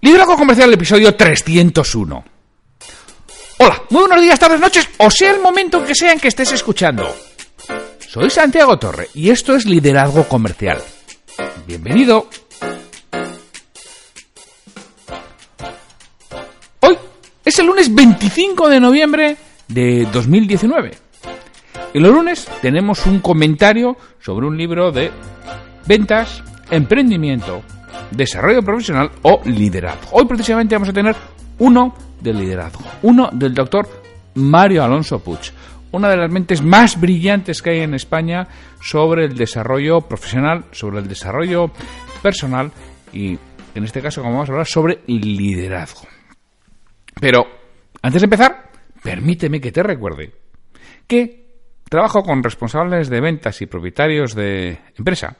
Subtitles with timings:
[0.00, 2.24] Liderazgo Comercial, episodio 301.
[3.58, 6.52] Hola, muy buenos días, tardes, noches, o sea el momento que sea en que estés
[6.52, 7.12] escuchando.
[7.98, 10.80] Soy Santiago Torre y esto es Liderazgo Comercial.
[11.66, 12.28] Bienvenido.
[16.80, 16.96] Hoy
[17.44, 19.36] es el lunes 25 de noviembre
[19.66, 20.92] de 2019.
[21.94, 25.10] Y los lunes tenemos un comentario sobre un libro de
[25.86, 27.64] ventas, emprendimiento,
[28.10, 30.08] desarrollo profesional o liderazgo.
[30.12, 31.16] Hoy precisamente vamos a tener
[31.58, 33.88] uno de liderazgo, uno del doctor
[34.34, 35.52] Mario Alonso Puig,
[35.92, 38.46] una de las mentes más brillantes que hay en España
[38.80, 41.70] sobre el desarrollo profesional, sobre el desarrollo
[42.22, 42.70] personal
[43.12, 43.38] y
[43.74, 46.02] en este caso como vamos a hablar sobre liderazgo.
[47.20, 47.46] Pero
[48.02, 48.70] antes de empezar,
[49.02, 50.32] permíteme que te recuerde
[51.06, 51.48] que
[51.88, 55.36] trabajo con responsables de ventas y propietarios de empresa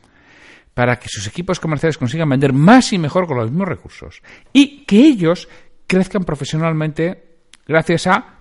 [0.78, 4.84] para que sus equipos comerciales consigan vender más y mejor con los mismos recursos y
[4.84, 5.48] que ellos
[5.88, 7.24] crezcan profesionalmente
[7.66, 8.36] gracias a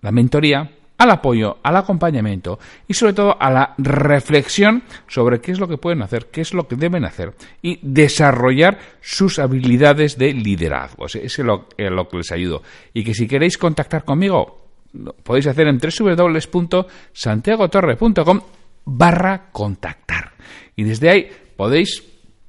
[0.00, 5.60] la mentoría, al apoyo, al acompañamiento y sobre todo a la reflexión sobre qué es
[5.60, 10.32] lo que pueden hacer, qué es lo que deben hacer y desarrollar sus habilidades de
[10.32, 11.04] liderazgo.
[11.04, 12.62] Es lo, lo que les ayudo.
[12.94, 18.40] Y que si queréis contactar conmigo, lo podéis hacer en www.santiagotorre.com
[18.86, 20.32] barra contactar.
[20.74, 21.30] Y desde ahí
[21.62, 22.02] podéis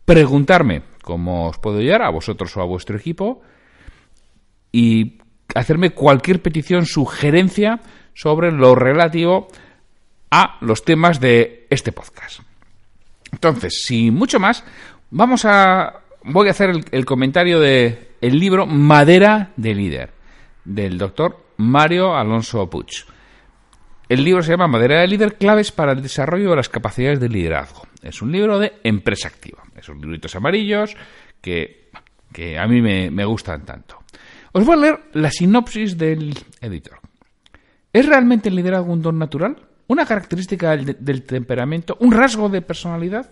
[0.05, 3.43] preguntarme cómo os puedo ayudar a vosotros o a vuestro equipo
[4.71, 5.19] y
[5.53, 7.79] hacerme cualquier petición, sugerencia
[8.15, 9.49] sobre lo relativo
[10.31, 12.39] a los temas de este podcast.
[13.31, 14.63] Entonces, sin mucho más,
[15.11, 20.09] vamos a voy a hacer el, comentario de el libro Madera de líder
[20.65, 23.05] del doctor Mario Alonso Puig.
[24.09, 27.29] El libro se llama Madera de líder claves para el desarrollo de las capacidades de
[27.29, 27.92] liderazgo.
[28.03, 29.63] Es un libro de empresa activa.
[29.75, 30.95] Esos libritos amarillos
[31.41, 31.89] que,
[32.31, 34.03] que a mí me, gustan tanto.
[34.51, 36.99] Os voy a leer la sinopsis del editor.
[37.91, 39.57] ¿Es realmente el liderazgo un don natural?
[39.87, 41.97] ¿Una característica del, del, temperamento?
[41.99, 43.29] ¿Un rasgo de personalidad?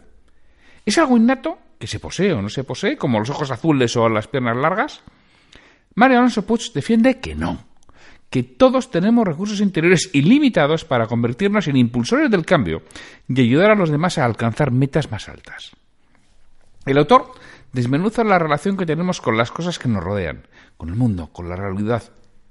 [0.85, 4.09] ¿Es algo innato que se posee o no se posee, como los ojos azules o
[4.09, 5.01] las piernas largas?
[5.95, 7.65] Mario Alonso Puig defiende que no,
[8.31, 12.81] que todos tenemos recursos interiores ilimitados para convertirnos en impulsores del cambio
[13.27, 15.71] y ayudar a los demás a alcanzar metas más altas.
[16.85, 17.33] El autor
[17.73, 20.47] desmenuza la relación que tenemos con las cosas que nos rodean,
[20.77, 22.03] con el mundo, con la realidad,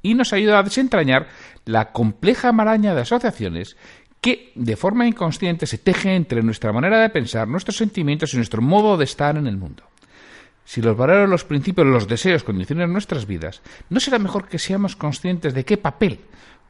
[0.02, 1.28] y nos ayuda a desentrañar
[1.64, 3.78] la compleja maraña de asociaciones
[4.20, 8.60] que de forma inconsciente se teje entre nuestra manera de pensar, nuestros sentimientos y nuestro
[8.60, 9.89] modo de estar en el mundo.
[10.70, 14.94] Si los valores, los principios, los deseos condicionan nuestras vidas, ¿no será mejor que seamos
[14.94, 16.20] conscientes de qué papel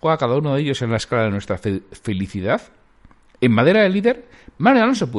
[0.01, 2.63] juega cada uno de ellos en la escala de nuestra fe felicidad?
[3.43, 5.11] En Madera del Líder, Mario Alonso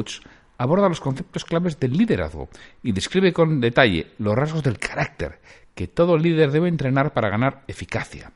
[0.57, 2.49] aborda los conceptos claves del liderazgo
[2.81, 5.37] y describe con detalle los rasgos del carácter
[5.75, 8.31] que todo líder debe entrenar para ganar eficacia.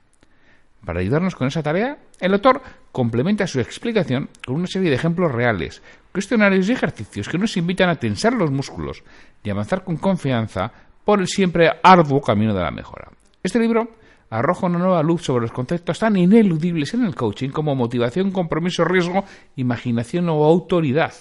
[0.85, 5.31] Para ayudarnos con esa tarea, el autor complementa su explicación con una serie de ejemplos
[5.31, 5.81] reales,
[6.11, 9.03] cuestionarios y ejercicios que nos invitan a tensar los músculos
[9.43, 10.71] y avanzar con confianza
[11.03, 13.09] por el siempre arduo camino de la mejora.
[13.41, 13.95] Este libro
[14.29, 18.85] arroja una nueva luz sobre los conceptos tan ineludibles en el coaching como motivación, compromiso,
[18.85, 19.23] riesgo,
[19.55, 21.13] imaginación o autoridad.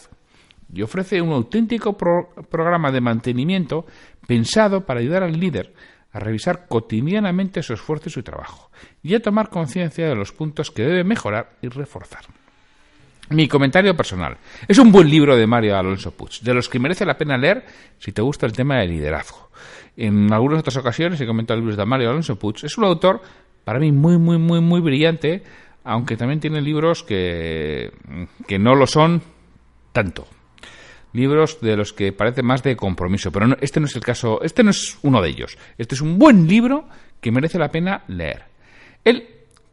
[0.73, 3.87] Y ofrece un auténtico pro programa de mantenimiento
[4.27, 5.73] pensado para ayudar al líder
[6.15, 8.71] a revisar cotidianamente su esfuerzo y su trabajo,
[9.03, 12.23] y a tomar conciencia de los puntos que debe mejorar y reforzar.
[13.31, 14.37] Mi comentario personal.
[14.69, 17.65] Es un buen libro de Mario Alonso Puig, de los que merece la pena leer
[17.99, 19.51] si te gusta el tema del liderazgo.
[19.97, 22.65] En algunas otras ocasiones he comentado libros de Mario Alonso Puig.
[22.65, 23.21] Es un autor,
[23.65, 25.43] para mí, muy, muy, muy, muy brillante,
[25.83, 27.93] aunque también tiene libros que,
[28.47, 29.21] que no lo son
[29.93, 30.29] tanto
[31.15, 34.63] libros de los que parece más de compromiso, pero este no es el caso, este
[34.63, 35.57] no es uno de ellos.
[35.79, 36.87] Este es un buen libro
[37.21, 38.43] que merece la pena leer.
[39.05, 39.27] Él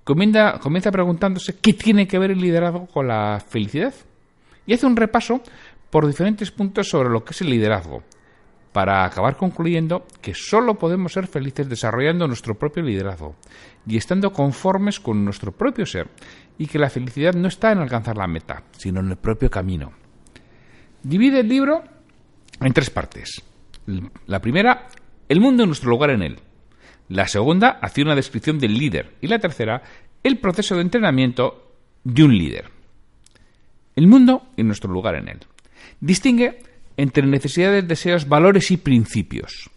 [0.04, 3.94] comienza, comienza preguntándose qué tiene que ver el liderazgo con la felicidad
[4.66, 5.42] y hace un repaso
[5.90, 8.04] por diferentes puntos sobre lo que es el liderazgo,
[8.72, 13.36] para acabar concluyendo que solo podemos ser felices desarrollando nuestro propio liderazgo
[13.86, 16.08] y estando conformes con nuestro propio ser,
[16.58, 20.01] y que la felicidad no está en alcanzar la meta, sino en el propio camino.
[21.04, 21.84] Divide el libro
[22.60, 23.42] en tres partes.
[24.28, 24.88] La primera,
[25.28, 26.40] el mundo y nuestro lugar en él.
[27.10, 29.82] La segunda hacía una descripción del líder y la tercera
[30.24, 32.70] el proceso de entrenamiento de un líder.
[33.96, 35.40] El mundo y nuestro lugar en él.
[36.00, 36.60] Distingue
[36.98, 39.70] entre necesidades, deseos, valores y principios.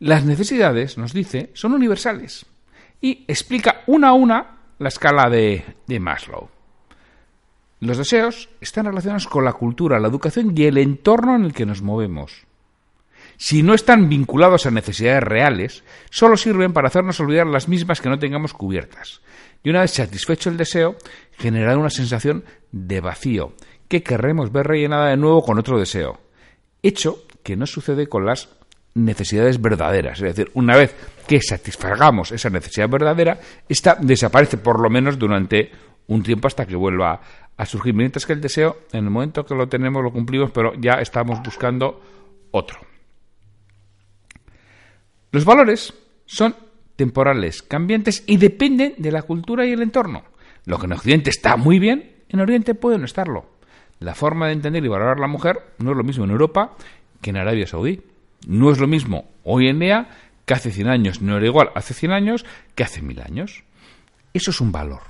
[0.00, 2.44] Las necesidades, nos dice, son universales
[3.00, 6.50] y explica una a una la escala de, de Maslow.
[7.84, 11.66] Los deseos están relacionados con la cultura, la educación y el entorno en el que
[11.66, 12.46] nos movemos.
[13.36, 18.08] Si no están vinculados a necesidades reales, solo sirven para hacernos olvidar las mismas que
[18.08, 19.20] no tengamos cubiertas.
[19.62, 20.96] Y una vez satisfecho el deseo,
[21.32, 23.52] generará una sensación de vacío,
[23.86, 26.18] que querremos ver rellenada de nuevo con otro deseo.
[26.82, 28.48] Hecho que no sucede con las
[28.94, 30.22] necesidades verdaderas.
[30.22, 30.94] Es decir, una vez
[31.26, 33.38] que satisfagamos esa necesidad verdadera,
[33.68, 35.70] esta desaparece por lo menos durante
[36.06, 37.20] un tiempo hasta que vuelva
[37.56, 37.94] a surgir.
[37.94, 41.42] Mientras que el deseo, en el momento que lo tenemos, lo cumplimos, pero ya estamos
[41.42, 42.00] buscando
[42.50, 42.80] otro.
[45.30, 45.92] Los valores
[46.26, 46.54] son
[46.96, 50.24] temporales, cambiantes y dependen de la cultura y el entorno.
[50.64, 53.46] Lo que en Occidente está muy bien, en Oriente puede no estarlo.
[54.00, 56.76] La forma de entender y valorar a la mujer no es lo mismo en Europa
[57.20, 58.00] que en Arabia Saudí.
[58.46, 60.08] No es lo mismo hoy en día
[60.44, 61.22] que hace 100 años.
[61.22, 63.64] No era igual hace 100 años que hace 1000 años.
[64.32, 65.02] Eso es un valor.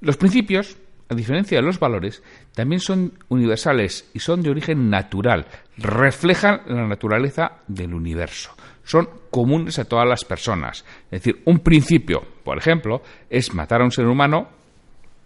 [0.00, 0.76] Los principios,
[1.08, 2.22] a diferencia de los valores,
[2.54, 5.46] también son universales y son de origen natural.
[5.76, 8.54] Reflejan la naturaleza del universo.
[8.84, 10.84] Son comunes a todas las personas.
[11.10, 14.48] Es decir, un principio, por ejemplo, es matar a un ser humano,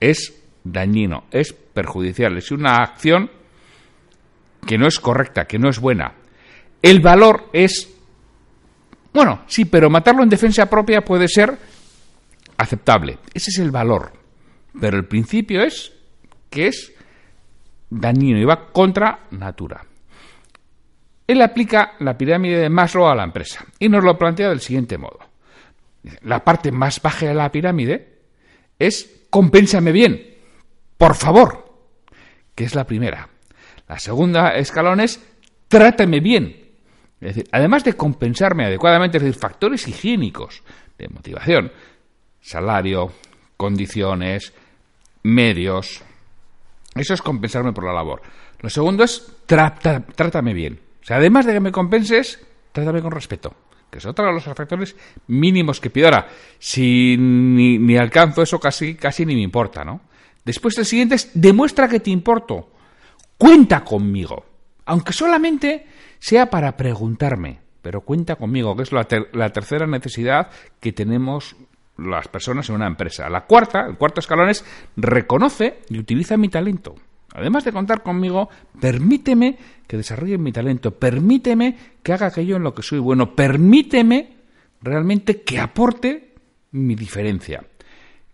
[0.00, 3.30] es dañino, es perjudicial, es una acción
[4.66, 6.12] que no es correcta, que no es buena.
[6.82, 7.88] El valor es,
[9.12, 11.56] bueno, sí, pero matarlo en defensa propia puede ser
[12.56, 13.18] aceptable.
[13.32, 14.12] Ese es el valor.
[14.80, 15.92] Pero el principio es
[16.50, 16.92] que es
[17.90, 19.84] dañino y va contra natura.
[21.26, 24.96] Él aplica la pirámide de Maslow a la empresa y nos lo plantea del siguiente
[24.96, 25.18] modo.
[26.22, 28.20] La parte más baja de la pirámide
[28.78, 30.36] es compénsame bien,
[30.96, 31.68] por favor,
[32.54, 33.28] que es la primera.
[33.88, 35.22] La segunda escalón es
[35.68, 36.68] trátame bien.
[37.20, 40.62] Es decir, además de compensarme adecuadamente, es decir, factores higiénicos
[40.96, 41.72] de motivación,
[42.40, 43.12] salario,
[43.58, 44.54] condiciones,
[45.22, 46.02] medios.
[46.94, 48.22] Eso es compensarme por la labor.
[48.60, 50.80] Lo segundo es trátame bien.
[51.02, 52.40] O sea, además de que me compenses,
[52.72, 53.54] trátame con respeto.
[53.90, 54.96] Que es otro de los factores
[55.26, 56.06] mínimos que pido.
[56.06, 56.28] Ahora,
[56.58, 60.02] si ni, alcanzo eso, casi, casi ni me importa, ¿no?
[60.44, 62.70] Después el siguiente es demuestra que te importo.
[63.36, 64.44] Cuenta conmigo.
[64.84, 65.86] Aunque solamente
[66.18, 70.50] sea para preguntarme, pero cuenta conmigo, que es la, la tercera necesidad
[70.80, 71.56] que tenemos
[71.98, 73.28] las personas en una empresa.
[73.28, 74.64] La cuarta, el cuarto escalón es
[74.96, 76.94] reconoce y utiliza mi talento.
[77.34, 78.48] Además de contar conmigo,
[78.80, 84.36] permíteme que desarrolle mi talento, permíteme que haga aquello en lo que soy bueno, permíteme
[84.80, 86.34] realmente que aporte
[86.72, 87.62] mi diferencia.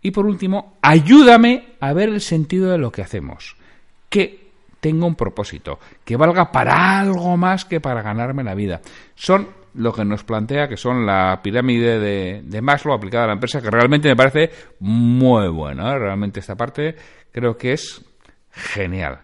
[0.01, 3.57] Y por último, ayúdame a ver el sentido de lo que hacemos.
[4.07, 8.81] Que tenga un propósito, que valga para algo más que para ganarme la vida.
[9.15, 13.33] Son lo que nos plantea que son la pirámide de, de Maslow aplicada a la
[13.33, 15.93] empresa, que realmente me parece muy buena.
[15.93, 15.99] ¿eh?
[15.99, 16.95] Realmente esta parte
[17.31, 18.03] creo que es
[18.51, 19.19] genial.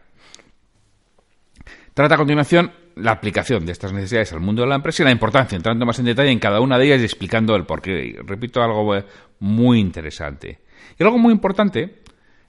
[1.94, 5.12] Trata a continuación la aplicación de estas necesidades al mundo de la empresa y la
[5.12, 8.20] importancia, entrando más en detalle en cada una de ellas y explicando el porqué.
[8.26, 8.94] Repito, algo
[9.40, 10.60] muy interesante.
[10.98, 12.02] Y algo muy importante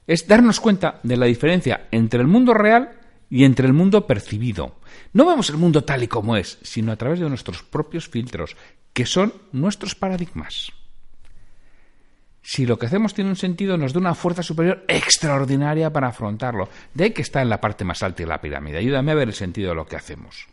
[0.06, 2.90] es darnos cuenta de la diferencia entre el mundo real
[3.32, 4.76] y entre el mundo percibido.
[5.14, 8.58] No vemos el mundo tal y como es, sino a través de nuestros propios filtros,
[8.92, 10.70] que son nuestros paradigmas.
[12.42, 16.68] Si lo que hacemos tiene un sentido, nos da una fuerza superior extraordinaria para afrontarlo.
[16.92, 18.76] De ahí que está en la parte más alta de la pirámide.
[18.76, 20.46] Ayúdame a ver el sentido de lo que hacemos.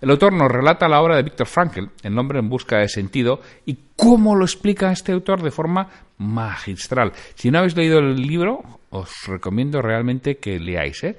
[0.00, 3.40] El autor nos relata la obra de Víctor Frankl, El hombre en busca de sentido,
[3.66, 7.12] y cómo lo explica este autor de forma magistral.
[7.34, 11.02] Si no habéis leído el libro, os recomiendo realmente que leáis.
[11.02, 11.18] ¿eh?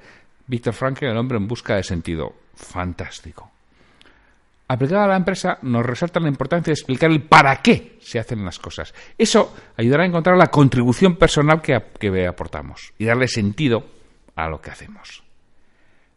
[0.52, 2.30] Víctor Frankl, El hombre en busca de sentido.
[2.54, 3.50] Fantástico.
[4.68, 8.44] Aplicada a la empresa, nos resalta la importancia de explicar el para qué se hacen
[8.44, 8.92] las cosas.
[9.16, 13.82] Eso ayudará a encontrar la contribución personal que, que aportamos y darle sentido
[14.36, 15.22] a lo que hacemos.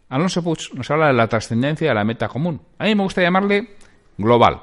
[0.09, 2.59] Alonso Puig nos habla de la trascendencia de la meta común.
[2.77, 3.77] A mí me gusta llamarle
[4.17, 4.59] global,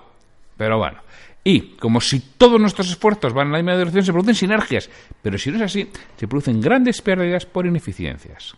[0.55, 1.01] pero bueno.
[1.45, 4.91] Y como si todos nuestros esfuerzos van en la misma dirección, se producen sinergias,
[5.23, 8.55] pero si no es así, se producen grandes pérdidas por ineficiencias.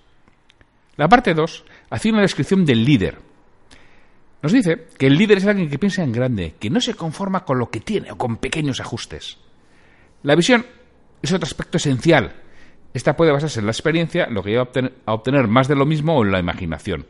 [0.96, 3.18] La parte 2 hace una descripción del líder.
[4.42, 7.44] Nos dice que el líder es alguien que piensa en grande, que no se conforma
[7.44, 9.38] con lo que tiene o con pequeños ajustes.
[10.22, 10.66] La visión
[11.22, 12.34] es otro aspecto esencial.
[12.92, 14.68] Esta puede basarse en la experiencia, lo que lleva
[15.06, 17.06] a obtener, más de lo mismo o en la imaginación.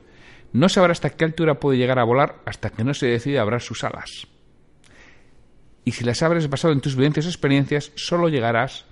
[0.52, 3.42] no sabrá hasta qué altura puede llegar a volar hasta que no se decide a
[3.42, 4.28] abrir sus alas.
[5.84, 8.86] Y si las abres basado en tus vivencias o experiencias, solo llegarás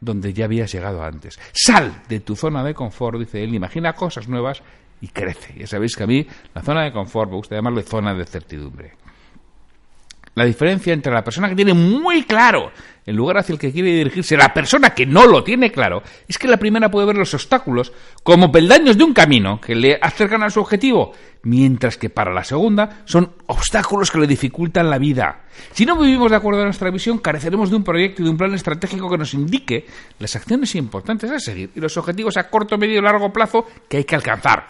[0.00, 1.38] donde ya habías llegado antes.
[1.52, 4.62] Sal de tu zona de confort, dice él, imagina cosas nuevas
[5.00, 5.54] y crece.
[5.58, 8.92] Ya sabéis que a mí la zona de confort me gusta llamarlo zona de certidumbre.
[10.36, 12.70] La diferencia entre la persona que tiene muy claro
[13.06, 16.02] el lugar hacia el que quiere dirigirse y la persona que no lo tiene claro
[16.28, 17.90] es que la primera puede ver los obstáculos
[18.22, 21.14] como peldaños de un camino que le acercan a su objetivo,
[21.44, 25.46] mientras que para la segunda son obstáculos que le dificultan la vida.
[25.72, 28.36] Si no vivimos de acuerdo a nuestra visión, careceremos de un proyecto y de un
[28.36, 29.86] plan estratégico que nos indique
[30.18, 33.96] las acciones importantes a seguir y los objetivos a corto, medio y largo plazo que
[33.96, 34.66] hay que alcanzar.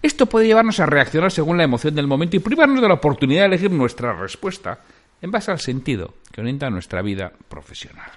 [0.00, 3.42] Esto puede llevarnos a reaccionar según la emoción del momento y privarnos de la oportunidad
[3.42, 4.80] de elegir nuestra respuesta
[5.22, 8.10] en base al sentido que orienta nuestra vida profesional.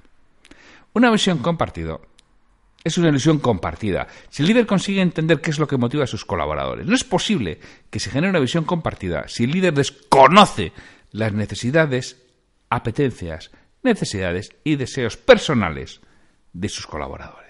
[0.93, 1.99] Una visión compartida
[2.83, 4.07] es una ilusión compartida.
[4.29, 7.03] Si el líder consigue entender qué es lo que motiva a sus colaboradores, no es
[7.03, 10.73] posible que se genere una visión compartida si el líder desconoce
[11.11, 12.21] las necesidades,
[12.69, 13.51] apetencias,
[13.83, 16.01] necesidades y deseos personales
[16.51, 17.43] de sus colaboradores.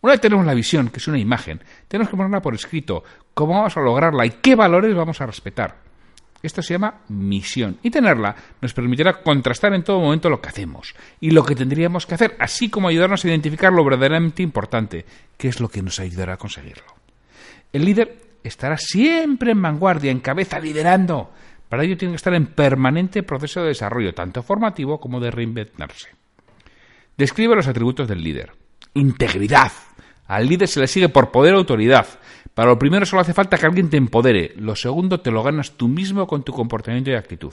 [0.00, 3.04] Una vez tenemos la visión, que es una imagen, tenemos que ponerla por escrito,
[3.34, 5.87] cómo vamos a lograrla y qué valores vamos a respetar.
[6.42, 10.94] Esto se llama misión y tenerla nos permitirá contrastar en todo momento lo que hacemos
[11.20, 15.04] y lo que tendríamos que hacer, así como ayudarnos a identificar lo verdaderamente importante,
[15.36, 16.84] que es lo que nos ayudará a conseguirlo.
[17.72, 21.30] El líder estará siempre en vanguardia, en cabeza, liderando.
[21.68, 26.08] Para ello tiene que estar en permanente proceso de desarrollo, tanto formativo como de reinventarse.
[27.16, 28.52] Describe los atributos del líder.
[28.94, 29.72] Integridad.
[30.28, 32.06] Al líder se le sigue por poder o autoridad.
[32.58, 34.52] Para lo primero solo hace falta que alguien te empodere.
[34.56, 37.52] Lo segundo te lo ganas tú mismo con tu comportamiento y actitud.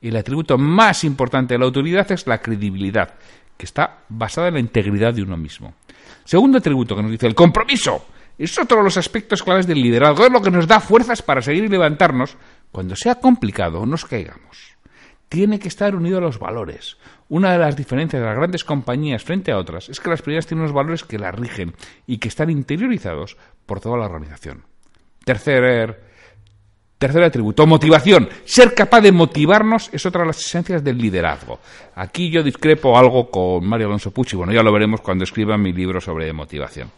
[0.00, 3.14] El atributo más importante de la autoridad es la credibilidad,
[3.56, 5.74] que está basada en la integridad de uno mismo.
[6.24, 8.06] Segundo atributo que nos dice el compromiso.
[8.38, 11.42] Es otro de los aspectos claves del liderazgo, es lo que nos da fuerzas para
[11.42, 12.36] seguir y levantarnos
[12.70, 14.75] cuando sea complicado o nos caigamos.
[15.28, 16.96] Tiene que estar unido a los valores.
[17.28, 20.46] Una de las diferencias de las grandes compañías frente a otras es que las primeras
[20.46, 21.74] tienen unos valores que las rigen
[22.06, 24.64] y que están interiorizados por toda la organización.
[25.24, 26.00] Tercer,
[26.98, 28.28] tercer atributo, motivación.
[28.44, 31.58] Ser capaz de motivarnos es otra de las esencias del liderazgo.
[31.96, 35.72] Aquí yo discrepo algo con Mario Alonso Pucci, bueno, ya lo veremos cuando escriba mi
[35.72, 36.90] libro sobre motivación.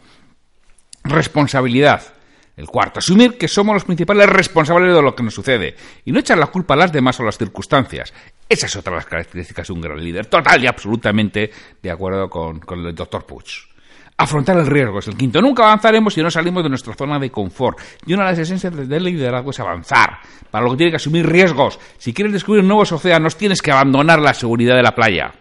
[1.03, 2.18] Responsabilidad.
[2.59, 6.19] El cuarto, asumir que somos los principales responsables de lo que nos sucede y no
[6.19, 8.13] echar la culpa a las demás o las circunstancias.
[8.49, 11.49] Esa es otra de las características de un gran líder, total y absolutamente
[11.81, 13.69] de acuerdo con, el doctor Puch.
[14.17, 15.41] Afrontar el riesgo es el quinto.
[15.41, 17.79] Nunca avanzaremos si no salimos de nuestra zona de confort.
[18.05, 20.19] Y una de las esencias del liderazgo es avanzar,
[20.51, 21.79] para lo que tiene que asumir riesgos.
[21.97, 25.31] Si quieres descubrir nuevos océanos, tienes que abandonar la seguridad de la playa.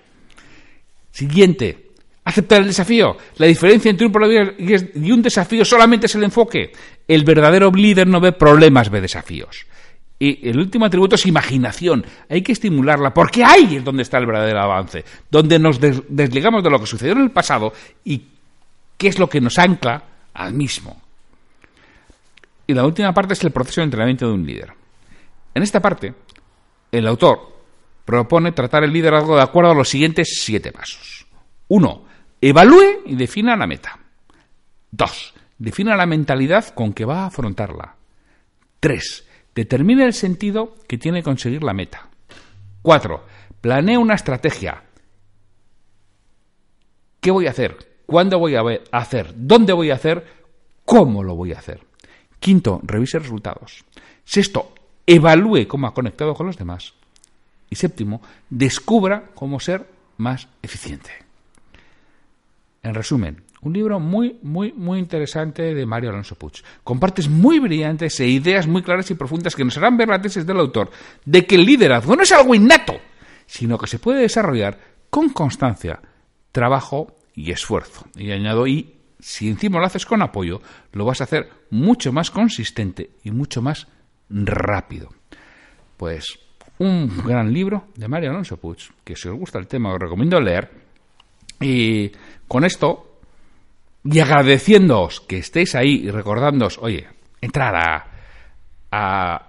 [1.11, 1.88] Siguiente,
[2.29, 3.17] aceptar el desafío.
[3.39, 6.73] La diferencia entre un problema y un desafío solamente es el enfoque.
[7.07, 9.67] El verdadero líder no ve problemas, ve desafíos.
[10.19, 12.05] Y el último atributo es imaginación.
[12.29, 16.71] Hay que estimularla, porque ahí es donde está el verdadero avance, donde nos desligamos de
[16.71, 17.73] lo que sucedió en el pasado
[18.05, 18.23] y
[18.97, 20.03] qué es lo que nos ancla
[20.35, 21.01] al mismo.
[22.67, 24.73] Y la última parte es el proceso de entrenamiento de un líder.
[25.55, 26.13] En esta parte,
[26.93, 27.57] el autor
[28.05, 31.27] propone tratar el liderazgo de acuerdo a los siguientes siete pasos.
[31.69, 32.08] Uno,
[32.41, 33.99] Evalúe y defina la meta.
[34.93, 35.35] 2.
[35.59, 37.97] Defina la mentalidad con que va a afrontarla.
[38.81, 39.27] 3.
[39.55, 42.09] Determine el sentido que tiene conseguir la meta.
[42.83, 43.25] 4.
[43.61, 44.85] Planea una estrategia.
[47.21, 47.77] ¿Qué voy a hacer?
[48.07, 49.35] ¿Cuándo voy a hacer?
[49.37, 50.25] ¿Dónde voy a hacer?
[50.85, 51.81] ¿Cómo lo voy a hacer?
[52.39, 53.85] Quinto, revise resultados.
[54.25, 54.73] Sexto,
[55.05, 56.95] evalúe cómo ha conectado con los demás.
[57.69, 61.28] Y séptimo, descubra cómo ser más eficiente.
[62.89, 66.63] En resumen, un libro muy, muy, muy interesante de Mario Alonso Puig.
[66.83, 70.23] Con partes muy brillantes e ideas muy claras y profundas que nos harán ver la
[70.23, 70.91] tesis del autor
[71.27, 72.95] de que el liderazgo no es algo innato,
[73.45, 74.79] sino que se puede desarrollar
[75.11, 76.01] con constancia,
[76.51, 78.07] trabajo y esfuerzo.
[78.17, 82.31] Y añado, y si encima lo haces con apoyo, lo vas a hacer mucho más
[82.31, 83.87] consistente y mucho más
[84.31, 85.11] rápido.
[85.99, 86.39] Pues
[86.79, 90.41] un gran libro de Mario Alonso Puig, que si os gusta el tema os recomiendo
[90.41, 90.89] leer
[91.61, 92.11] y
[92.49, 93.21] con esto,
[94.05, 97.07] y agradeciéndoos que estéis ahí y recordándoos, oye,
[97.41, 98.07] entrar a,
[98.91, 99.49] a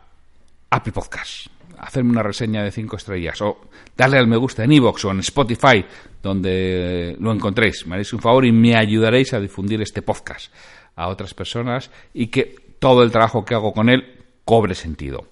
[0.70, 5.06] Apple Podcast, hacerme una reseña de cinco estrellas o darle al me gusta en iVoox
[5.06, 5.86] o en Spotify,
[6.22, 7.88] donde lo encontréis.
[7.88, 10.54] Me haréis un favor y me ayudaréis a difundir este podcast
[10.96, 15.28] a otras personas y que todo el trabajo que hago con él cobre sentido.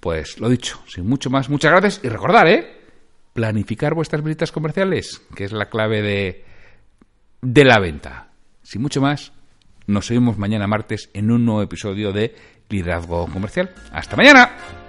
[0.00, 2.78] Pues lo dicho, sin mucho más, muchas gracias y recordar, ¿eh?
[3.32, 6.44] planificar vuestras visitas comerciales, que es la clave de,
[7.42, 8.28] de la venta.
[8.62, 9.32] Sin mucho más,
[9.86, 12.34] nos vemos mañana martes en un nuevo episodio de
[12.68, 13.74] liderazgo comercial.
[13.92, 14.87] Hasta mañana.